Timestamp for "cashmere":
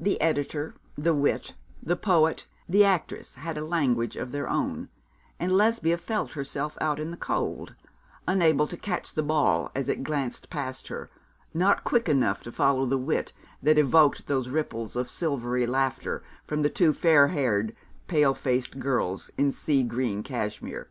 20.24-20.90